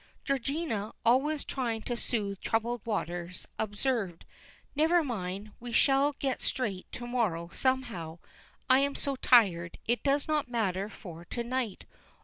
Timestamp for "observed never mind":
3.59-5.51